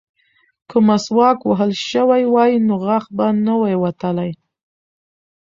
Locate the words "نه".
3.45-3.53